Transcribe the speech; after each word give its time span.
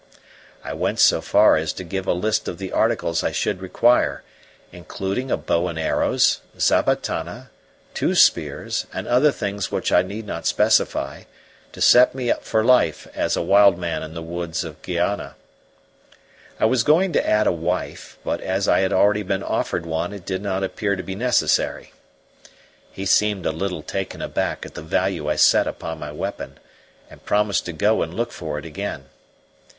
I 0.63 0.73
went 0.73 0.99
so 0.99 1.21
far 1.21 1.57
as 1.57 1.71
to 1.73 1.83
give 1.83 2.07
a 2.07 2.13
list 2.13 2.47
of 2.47 2.57
the 2.57 2.71
articles 2.71 3.23
I 3.23 3.31
should 3.31 3.61
require, 3.61 4.23
including 4.71 5.29
a 5.29 5.37
bow 5.37 5.67
and 5.67 5.77
arrows, 5.77 6.41
zabatana, 6.57 7.51
two 7.93 8.15
spears, 8.15 8.87
and 8.91 9.07
other 9.07 9.31
things 9.31 9.71
which 9.71 9.91
I 9.91 10.01
need 10.01 10.25
not 10.25 10.47
specify, 10.47 11.25
to 11.73 11.81
set 11.81 12.15
me 12.15 12.31
up 12.31 12.43
for 12.43 12.63
life 12.63 13.07
as 13.13 13.35
a 13.37 13.43
wild 13.43 13.77
man 13.77 14.01
in 14.01 14.15
the 14.15 14.23
woods 14.23 14.63
of 14.63 14.81
Guayana. 14.81 15.35
I 16.59 16.65
was 16.65 16.81
going 16.81 17.13
to 17.13 17.29
add 17.29 17.45
a 17.45 17.51
wife, 17.51 18.17
but 18.25 18.41
as 18.41 18.67
I 18.67 18.79
had 18.79 18.91
already 18.91 19.21
been 19.21 19.43
offered 19.43 19.85
one 19.85 20.13
it 20.13 20.25
did 20.25 20.41
not 20.41 20.63
appear 20.63 20.95
to 20.95 21.03
be 21.03 21.13
necessary. 21.13 21.93
He 22.91 23.05
seemed 23.05 23.45
a 23.45 23.51
little 23.51 23.83
taken 23.83 24.19
aback 24.19 24.65
at 24.65 24.73
the 24.73 24.81
value 24.81 25.29
I 25.29 25.35
set 25.35 25.67
upon 25.67 25.99
my 25.99 26.11
weapon, 26.11 26.57
and 27.07 27.23
promised 27.23 27.65
to 27.67 27.71
go 27.71 28.01
and 28.01 28.11
look 28.11 28.31
for 28.31 28.57
it 28.57 28.65
again. 28.65 29.05